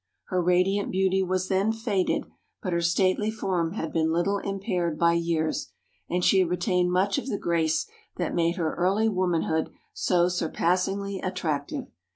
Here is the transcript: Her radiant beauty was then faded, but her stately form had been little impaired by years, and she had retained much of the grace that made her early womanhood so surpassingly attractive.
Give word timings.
Her 0.29 0.41
radiant 0.41 0.91
beauty 0.91 1.21
was 1.21 1.47
then 1.47 1.71
faded, 1.71 2.25
but 2.59 2.73
her 2.73 2.81
stately 2.81 3.29
form 3.29 3.73
had 3.73 3.93
been 3.93 4.11
little 4.11 4.39
impaired 4.39 4.97
by 4.97 5.13
years, 5.13 5.71
and 6.09 6.25
she 6.25 6.39
had 6.39 6.49
retained 6.49 6.91
much 6.91 7.19
of 7.19 7.27
the 7.27 7.37
grace 7.37 7.85
that 8.17 8.33
made 8.33 8.55
her 8.55 8.73
early 8.73 9.07
womanhood 9.09 9.69
so 9.93 10.27
surpassingly 10.27 11.19
attractive. 11.19 11.85